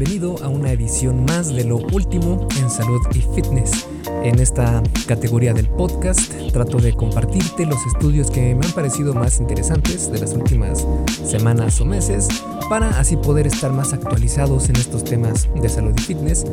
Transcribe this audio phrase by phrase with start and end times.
[0.00, 3.86] bienvenido a una edición más de lo último en salud y fitness.
[4.24, 9.40] En esta categoría del podcast trato de compartirte los estudios que me han parecido más
[9.40, 10.86] interesantes de las últimas
[11.22, 12.28] semanas o meses
[12.70, 16.46] para así poder estar más actualizados en estos temas de salud y fitness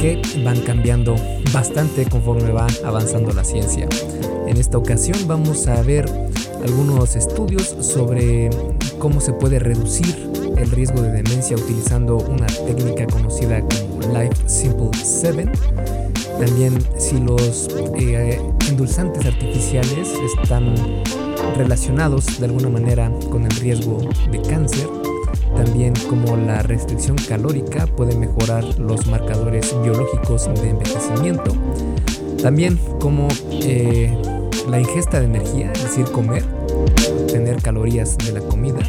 [0.00, 1.14] que van cambiando
[1.52, 3.86] bastante conforme va avanzando la ciencia.
[4.46, 6.06] En esta ocasión vamos a ver
[6.64, 8.48] algunos estudios sobre
[9.04, 10.16] cómo se puede reducir
[10.56, 15.46] el riesgo de demencia utilizando una técnica conocida como Life Simple 7.
[16.40, 17.68] También si los
[17.98, 20.08] eh, endulzantes artificiales
[20.40, 20.74] están
[21.54, 23.98] relacionados de alguna manera con el riesgo
[24.32, 24.88] de cáncer.
[25.54, 31.52] También como la restricción calórica puede mejorar los marcadores biológicos de envejecimiento.
[32.40, 34.16] También como eh,
[34.70, 36.42] la ingesta de energía, es decir, comer,
[36.74, 38.80] obtener calorías de la comida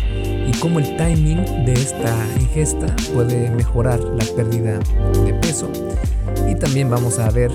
[0.47, 4.79] y cómo el timing de esta ingesta puede mejorar la pérdida
[5.25, 5.69] de peso.
[6.49, 7.51] Y también vamos a ver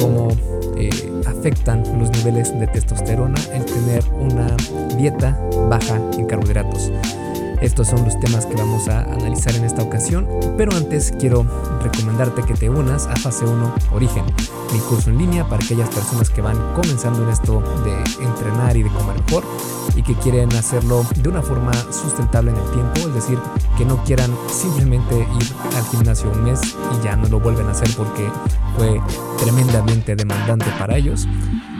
[0.00, 0.28] cómo
[0.76, 0.90] eh,
[1.26, 4.56] afectan los niveles de testosterona el tener una
[4.96, 6.90] dieta baja en carbohidratos.
[7.66, 11.44] Estos son los temas que vamos a analizar en esta ocasión, pero antes quiero
[11.82, 14.24] recomendarte que te unas a Fase 1 Origen,
[14.72, 18.84] mi curso en línea para aquellas personas que van comenzando en esto de entrenar y
[18.84, 19.42] de comer mejor
[19.96, 23.38] y que quieren hacerlo de una forma sustentable en el tiempo, es decir,
[23.76, 27.72] que no quieran simplemente ir al gimnasio un mes y ya no lo vuelven a
[27.72, 28.30] hacer porque
[28.76, 29.00] fue
[29.38, 31.26] tremendamente demandante para ellos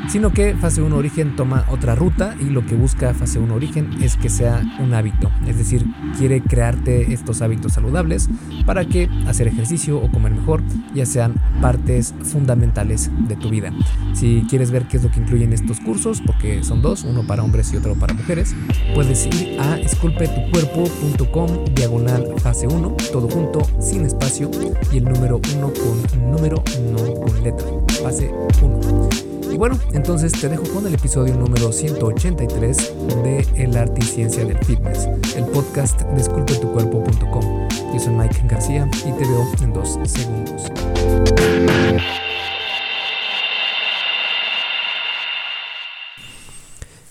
[0.08, 3.90] sino que fase 1 origen toma otra ruta y lo que busca fase 1 origen
[4.02, 5.84] es que sea un hábito, es decir,
[6.18, 8.28] quiere crearte estos hábitos saludables
[8.64, 10.62] para que hacer ejercicio o comer mejor
[10.94, 13.72] ya sean partes fundamentales de tu vida.
[14.14, 17.42] Si quieres ver qué es lo que incluyen estos cursos, porque son dos, uno para
[17.42, 18.54] hombres y otro para mujeres,
[18.94, 24.50] puedes ir a esculpetucuerpo.com diagonal fase 1, todo junto, sin espacio
[24.92, 26.62] y el número 1 con número,
[26.92, 27.66] no con letra,
[28.02, 28.30] fase
[28.62, 29.25] 1.
[29.56, 32.76] Y bueno, entonces te dejo con el episodio número 183
[33.24, 37.68] de El Arte y Ciencia del Fitness, el podcast de esculpetucuerpo.com.
[37.94, 40.62] Yo soy Mike García y te veo en dos segundos.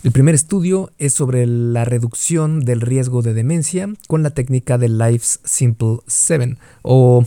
[0.04, 4.90] El primer estudio es sobre la reducción del riesgo de demencia con la técnica de
[4.90, 7.26] Life's Simple 7 o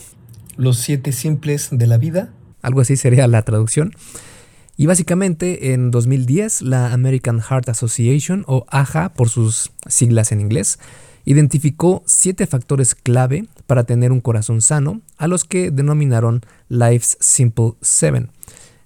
[0.56, 2.30] los siete simples de la vida,
[2.62, 3.94] algo así sería la traducción.
[4.80, 10.78] Y básicamente en 2010 la American Heart Association, o AHA por sus siglas en inglés,
[11.24, 17.72] identificó siete factores clave para tener un corazón sano, a los que denominaron Life's Simple
[17.80, 18.28] 7.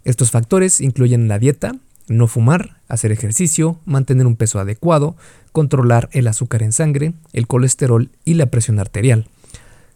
[0.05, 1.77] Estos factores incluyen la dieta,
[2.09, 5.15] no fumar, hacer ejercicio, mantener un peso adecuado,
[5.53, 9.29] controlar el azúcar en sangre, el colesterol y la presión arterial.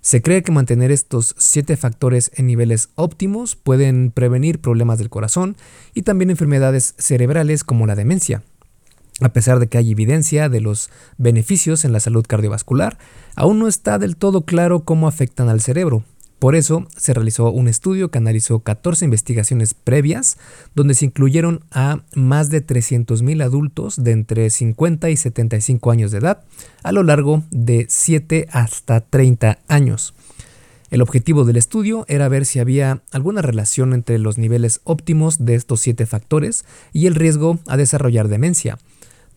[0.06, 5.56] Se cree que mantener estos siete factores en niveles óptimos pueden prevenir problemas del corazón
[5.94, 8.45] y también enfermedades cerebrales como la demencia.
[9.21, 12.99] A pesar de que hay evidencia de los beneficios en la salud cardiovascular,
[13.34, 16.05] aún no está del todo claro cómo afectan al cerebro,
[16.39, 20.37] por eso se realizó un estudio que analizó 14 investigaciones previas,
[20.75, 26.19] donde se incluyeron a más de 300.000 adultos de entre 50 y 75 años de
[26.19, 26.45] edad
[26.83, 30.15] a lo largo de 7 hasta 30 años.
[30.91, 35.55] El objetivo del estudio era ver si había alguna relación entre los niveles óptimos de
[35.55, 38.79] estos siete factores y el riesgo a desarrollar demencia.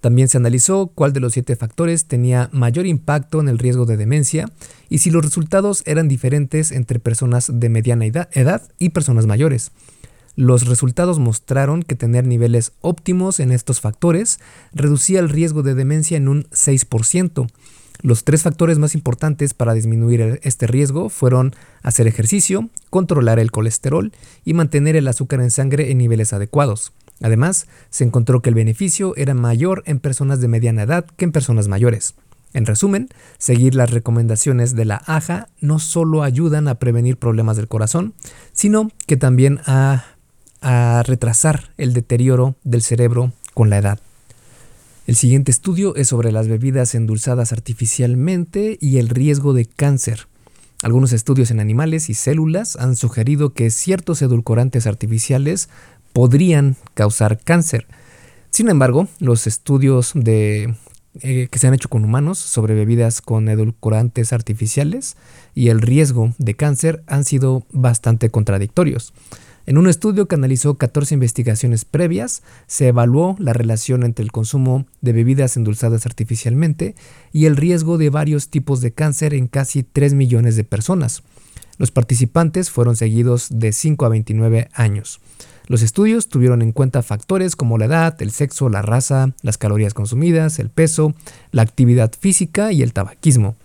[0.01, 3.97] También se analizó cuál de los siete factores tenía mayor impacto en el riesgo de
[3.97, 4.49] demencia
[4.87, 9.71] y si los resultados eran diferentes entre personas de mediana edad y personas mayores.
[10.35, 14.39] Los resultados mostraron que tener niveles óptimos en estos factores
[14.73, 17.49] reducía el riesgo de demencia en un 6%.
[18.01, 24.13] Los tres factores más importantes para disminuir este riesgo fueron hacer ejercicio, controlar el colesterol
[24.45, 26.93] y mantener el azúcar en sangre en niveles adecuados.
[27.21, 31.31] Además, se encontró que el beneficio era mayor en personas de mediana edad que en
[31.31, 32.15] personas mayores.
[32.53, 37.67] En resumen, seguir las recomendaciones de la AJA no solo ayudan a prevenir problemas del
[37.67, 38.13] corazón,
[38.53, 40.05] sino que también a,
[40.61, 43.99] a retrasar el deterioro del cerebro con la edad.
[45.05, 50.27] El siguiente estudio es sobre las bebidas endulzadas artificialmente y el riesgo de cáncer.
[50.81, 55.67] Algunos estudios en animales y células han sugerido que ciertos edulcorantes artificiales
[56.13, 57.87] podrían causar cáncer.
[58.49, 64.33] Sin embargo, los estudios eh, que se han hecho con humanos sobre bebidas con edulcorantes
[64.33, 65.17] artificiales
[65.53, 69.13] y el riesgo de cáncer han sido bastante contradictorios.
[69.65, 74.87] En un estudio que analizó 14 investigaciones previas, se evaluó la relación entre el consumo
[75.01, 76.95] de bebidas endulzadas artificialmente
[77.31, 81.21] y el riesgo de varios tipos de cáncer en casi 3 millones de personas.
[81.77, 85.21] Los participantes fueron seguidos de 5 a 29 años.
[85.69, 89.93] Los estudios tuvieron en cuenta factores como la edad, el sexo, la raza, las calorías
[89.93, 91.13] consumidas, el peso,
[91.51, 93.55] la actividad física y el tabaquismo.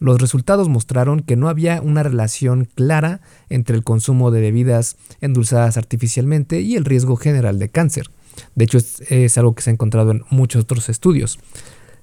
[0.00, 5.76] Los resultados mostraron que no había una relación clara entre el consumo de bebidas endulzadas
[5.76, 8.10] artificialmente y el riesgo general de cáncer.
[8.56, 11.38] De hecho, es, algo que se ha encontrado en muchos otros estudios.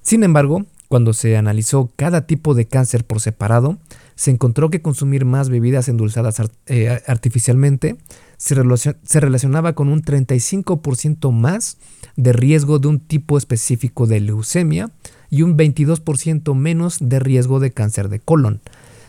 [0.00, 3.76] Sin embargo, cuando se analizó cada tipo de cáncer por separado,
[4.16, 7.96] se encontró que consumir más bebidas endulzadas eh, artificialmente
[8.36, 11.78] se, relacionaba con un 35% más
[12.16, 14.90] de riesgo de un tipo específico de leucemia
[15.30, 18.60] y un 22% menos de riesgo de cáncer de colon.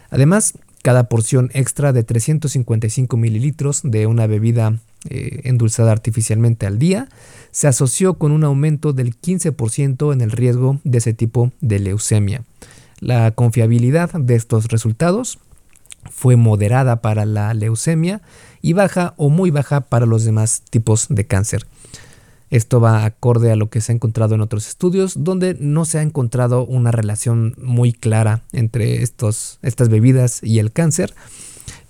[0.10, 4.80] Además, cada porción extra de 355 mililitros de una bebida
[5.10, 7.10] eh, endulzada artificialmente al día
[7.51, 12.44] se asoció con un aumento del 15% en el riesgo de ese tipo de leucemia.
[13.00, 15.39] La confiabilidad de estos resultados
[16.09, 18.21] fue moderada para la leucemia
[18.62, 21.65] y baja o muy baja para los demás tipos de cáncer.
[22.51, 25.97] Esto va acorde a lo que se ha encontrado en otros estudios, donde no se
[25.97, 31.13] ha encontrado una relación muy clara entre estos, estas bebidas y el cáncer.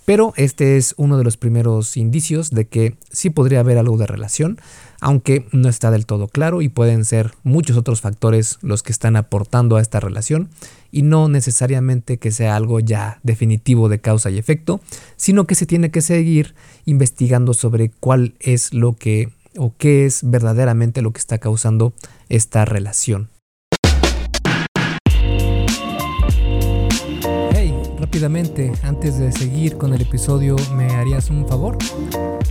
[0.06, 4.06] Pero este es uno de los primeros indicios de que sí podría haber algo de
[4.06, 4.56] relación,
[5.00, 9.16] aunque no está del todo claro y pueden ser muchos otros factores los que están
[9.16, 10.48] aportando a esta relación
[10.92, 14.80] y no necesariamente que sea algo ya definitivo de causa y efecto,
[15.16, 16.54] sino que se tiene que seguir
[16.84, 21.94] investigando sobre cuál es lo que o qué es verdaderamente lo que está causando
[22.28, 23.28] esta relación.
[28.16, 31.76] Rápidamente, antes de seguir con el episodio, ¿me harías un favor?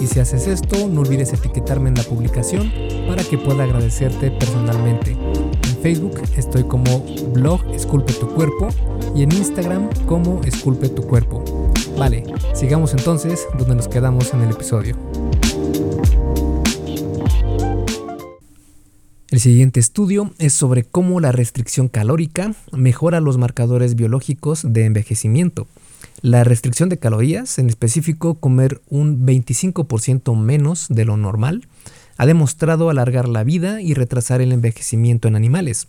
[0.00, 2.72] Y si haces esto, no olvides etiquetarme en la publicación
[3.06, 5.12] para que pueda agradecerte personalmente.
[5.12, 8.68] En Facebook estoy como blog Esculpe tu cuerpo
[9.14, 11.44] y en Instagram como Esculpe tu cuerpo.
[11.96, 12.24] Vale,
[12.54, 14.96] sigamos entonces donde nos quedamos en el episodio.
[19.30, 25.66] El siguiente estudio es sobre cómo la restricción calórica mejora los marcadores biológicos de envejecimiento.
[26.20, 31.68] La restricción de calorías, en específico comer un 25% menos de lo normal,
[32.16, 35.86] ha demostrado alargar la vida y retrasar el envejecimiento en animales.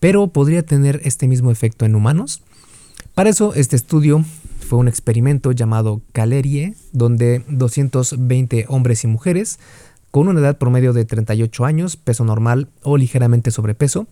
[0.00, 2.42] Pero ¿podría tener este mismo efecto en humanos?
[3.14, 4.24] Para eso, este estudio
[4.68, 9.60] fue un experimento llamado Calerie, donde 220 hombres y mujeres
[10.10, 14.08] con una edad promedio de 38 años, peso normal o ligeramente sobrepeso,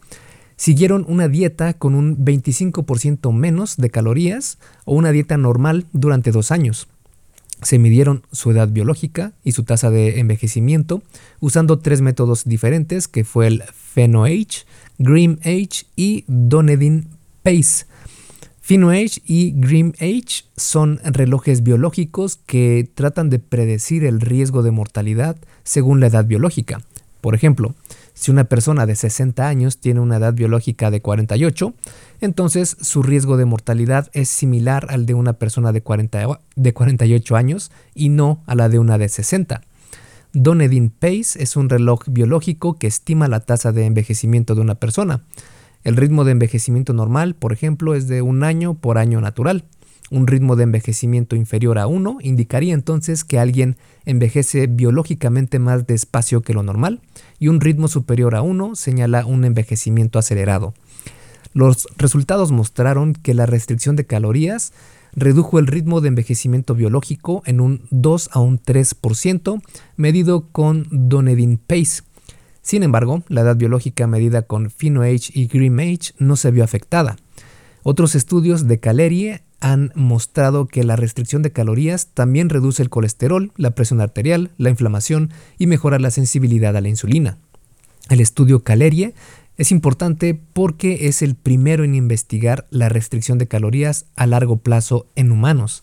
[0.57, 6.51] siguieron una dieta con un 25% menos de calorías o una dieta normal durante dos
[6.51, 6.89] años.
[7.63, 11.03] Se midieron su edad biológica y su tasa de envejecimiento
[11.41, 13.63] usando tres métodos diferentes que fue el
[13.95, 14.67] PhenoAge,
[14.99, 17.09] GrimAge y Donedin
[17.43, 17.87] Pace.
[18.61, 26.01] PhenoAge y GrimAge son relojes biológicos que tratan de predecir el riesgo de mortalidad según
[26.01, 26.81] la edad biológica.
[27.25, 27.75] Por ejemplo,
[28.13, 31.73] si una persona de 60 años tiene una edad biológica de 48,
[32.21, 37.35] entonces su riesgo de mortalidad es similar al de una persona de, 40, de 48
[37.35, 39.63] años y no a la de una de 60.
[40.35, 45.23] Donedin Pace es un reloj biológico que estima la tasa de envejecimiento de una persona.
[45.83, 49.65] El ritmo de envejecimiento normal, por ejemplo, es de un año por año natural.
[50.15, 56.41] Un ritmo de envejecimiento inferior a 1 indicaría entonces que alguien envejece biológicamente más despacio
[56.41, 57.01] que lo normal
[57.41, 60.73] y un ritmo superior a 1 señala un envejecimiento acelerado.
[61.53, 64.73] Los resultados mostraron que la restricción de calorías
[65.17, 69.63] redujo el ritmo de envejecimiento biológico en un 2 a un 3%
[69.97, 72.05] medido con Donedin Pace,
[72.63, 77.17] sin embargo, la edad biológica medida con PhenoAge y GrimAge no se vio afectada.
[77.83, 83.51] Otros estudios de Calerie han mostrado que la restricción de calorías también reduce el colesterol,
[83.57, 87.39] la presión arterial, la inflamación y mejora la sensibilidad a la insulina.
[88.11, 89.15] El estudio Calerie
[89.57, 95.07] es importante porque es el primero en investigar la restricción de calorías a largo plazo
[95.17, 95.83] en humanos.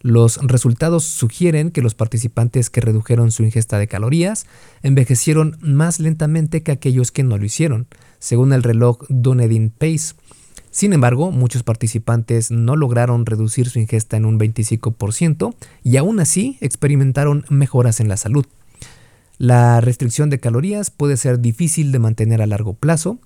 [0.00, 4.46] Los resultados sugieren que los participantes que redujeron su ingesta de calorías
[4.82, 7.88] envejecieron más lentamente que aquellos que no lo hicieron,
[8.20, 10.14] según el reloj Dunedin Pace.
[10.70, 16.58] Sin embargo, muchos participantes no lograron reducir su ingesta en un 25% y aún así
[16.60, 18.46] experimentaron mejoras en la salud.
[19.38, 23.18] La restricción de calorías puede ser difícil de mantener a largo plazo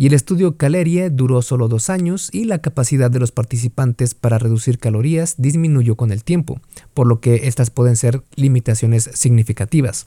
[0.00, 4.38] y el estudio Calerie duró solo dos años y la capacidad de los participantes para
[4.38, 6.60] reducir calorías disminuyó con el tiempo,
[6.94, 10.06] por lo que estas pueden ser limitaciones significativas.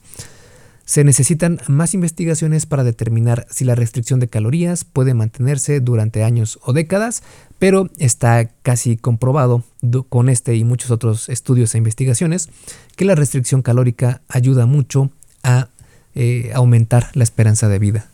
[0.86, 6.60] Se necesitan más investigaciones para determinar si la restricción de calorías puede mantenerse durante años
[6.64, 7.24] o décadas,
[7.60, 9.64] pero está casi comprobado
[10.10, 12.50] con este y muchos otros estudios e investigaciones
[12.96, 15.12] que la restricción calórica ayuda mucho
[15.44, 15.70] a
[16.14, 18.10] eh, aumentar la esperanza de vida.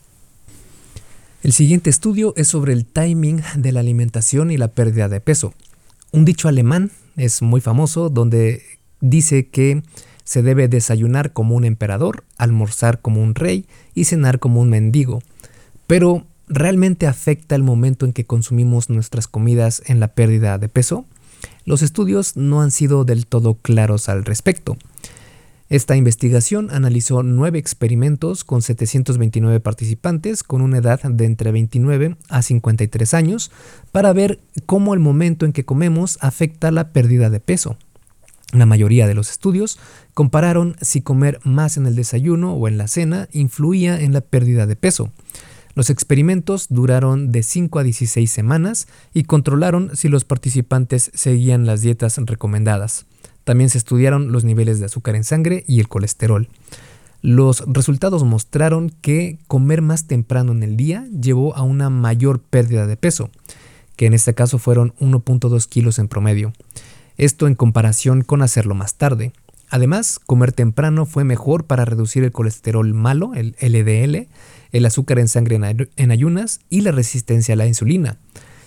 [1.42, 5.54] El siguiente estudio es sobre el timing de la alimentación y la pérdida de peso.
[6.10, 8.62] Un dicho alemán es muy famoso donde
[9.00, 9.82] dice que
[10.28, 15.22] se debe desayunar como un emperador, almorzar como un rey y cenar como un mendigo.
[15.86, 21.06] Pero, ¿realmente afecta el momento en que consumimos nuestras comidas en la pérdida de peso?
[21.64, 24.76] Los estudios no han sido del todo claros al respecto.
[25.70, 32.42] Esta investigación analizó nueve experimentos con 729 participantes con una edad de entre 29 a
[32.42, 33.50] 53 años
[33.92, 37.78] para ver cómo el momento en que comemos afecta la pérdida de peso.
[38.52, 39.78] La mayoría de los estudios
[40.14, 44.66] compararon si comer más en el desayuno o en la cena influía en la pérdida
[44.66, 45.10] de peso.
[45.74, 51.82] Los experimentos duraron de 5 a 16 semanas y controlaron si los participantes seguían las
[51.82, 53.06] dietas recomendadas.
[53.44, 56.48] También se estudiaron los niveles de azúcar en sangre y el colesterol.
[57.20, 62.86] Los resultados mostraron que comer más temprano en el día llevó a una mayor pérdida
[62.86, 63.30] de peso,
[63.96, 66.52] que en este caso fueron 1.2 kilos en promedio.
[67.18, 69.32] Esto en comparación con hacerlo más tarde.
[69.70, 74.28] Además, comer temprano fue mejor para reducir el colesterol malo, el LDL,
[74.70, 75.58] el azúcar en sangre
[75.96, 78.18] en ayunas y la resistencia a la insulina.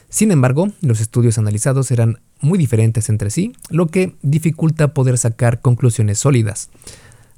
[0.10, 5.62] Sin embargo, los estudios analizados eran muy diferentes entre sí, lo que dificulta poder sacar
[5.62, 6.70] conclusiones sólidas.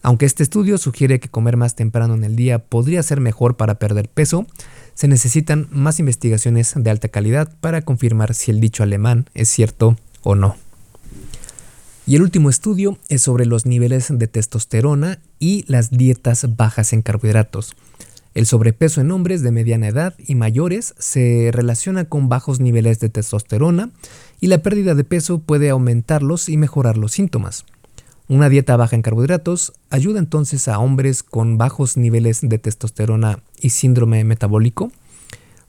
[0.02, 3.76] Aunque este estudio sugiere que comer más temprano en el día podría ser mejor para
[3.76, 4.48] perder peso,
[4.96, 9.96] se necesitan más investigaciones de alta calidad para confirmar si el dicho alemán es cierto
[10.24, 10.58] o no.
[12.06, 17.02] Y el último estudio es sobre los niveles de testosterona y las dietas bajas en
[17.02, 17.76] carbohidratos.
[18.34, 23.08] El sobrepeso en hombres de mediana edad y mayores se relaciona con bajos niveles de
[23.08, 23.92] testosterona
[24.42, 27.64] y la pérdida de peso puede aumentarlos y mejorar los síntomas.
[28.28, 33.70] Una dieta baja en carbohidratos ayuda entonces a hombres con bajos niveles de testosterona y
[33.70, 34.92] síndrome metabólico.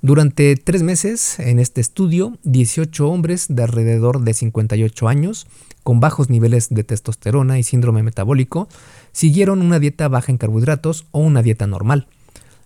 [0.00, 5.46] Durante tres meses en este estudio, 18 hombres de alrededor de 58 años
[5.84, 8.68] con bajos niveles de testosterona y síndrome metabólico
[9.12, 12.08] siguieron una dieta baja en carbohidratos o una dieta normal.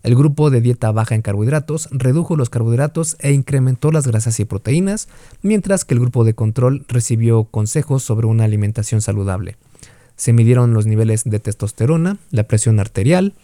[0.05, 4.45] El grupo de dieta baja en carbohidratos redujo los carbohidratos e incrementó las grasas y
[4.45, 5.09] proteínas,
[5.43, 9.57] mientras que el grupo de control recibió consejos sobre una alimentación saludable.
[10.17, 13.35] Se midieron los niveles de testosterona, la presión arterial,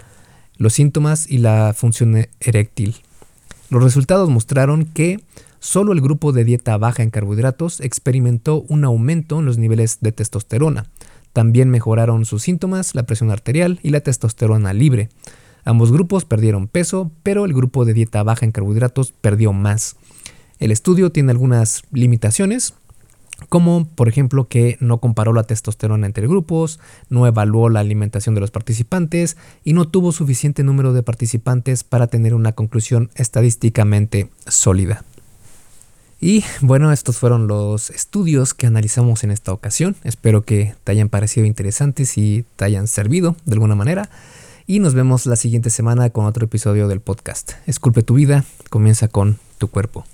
[0.56, 2.96] los síntomas y la función eréctil.
[3.70, 5.20] Los resultados mostraron que
[5.64, 10.12] solo el grupo de dieta baja en carbohidratos experimentó un aumento en los niveles de
[10.12, 10.90] testosterona.
[11.32, 15.08] También mejoraron sus síntomas, la presión arterial y la testosterona libre.
[15.64, 19.96] Ambos grupos perdieron peso, pero el grupo de dieta baja en carbohidratos perdió más.
[20.58, 22.74] El estudio tiene algunas limitaciones,
[23.48, 26.78] como por ejemplo que no comparó la testosterona entre grupos,
[27.08, 32.06] no evaluó la alimentación de los participantes y no tuvo suficiente número de participantes para
[32.06, 35.04] tener una conclusión estadísticamente sólida.
[36.24, 39.94] Y bueno, estos fueron los estudios que analizamos en esta ocasión.
[40.04, 44.08] Espero que te hayan parecido interesantes y te hayan servido de alguna manera
[44.66, 47.52] y nos vemos la siguiente semana con otro episodio del podcast.
[47.66, 50.06] Esculpe tu vida, comienza con tu cuerpo.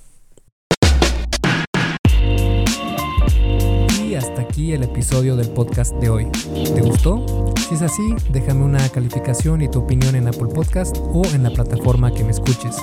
[4.50, 6.26] Aquí el episodio del podcast de hoy.
[6.74, 7.54] ¿Te gustó?
[7.68, 11.50] Si es así, déjame una calificación y tu opinión en Apple Podcast o en la
[11.50, 12.76] plataforma que me escuches.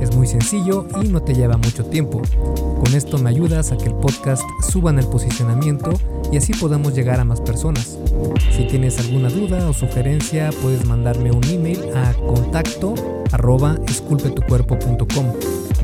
[0.00, 2.22] Es muy sencillo y no te lleva mucho tiempo.
[2.84, 5.92] Con esto me ayudas a que el podcast suba en el posicionamiento
[6.32, 7.98] y así podamos llegar a más personas.
[8.50, 12.94] Si tienes alguna duda o sugerencia, puedes mandarme un email a contacto.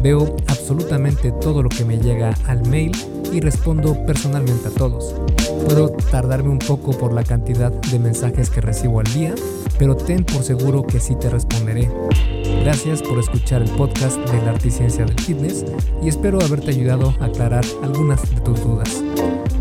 [0.02, 2.90] Veo absolutamente todo lo que me llega al mail
[3.32, 5.14] y respondo personalmente a todos.
[5.64, 9.34] Puedo tardarme un poco por la cantidad de mensajes que recibo al día,
[9.78, 11.90] pero ten por seguro que sí te responderé.
[12.62, 15.64] Gracias por escuchar el podcast de la Articiencia del Fitness
[16.02, 19.02] y espero haberte ayudado a aclarar algunas de tus dudas.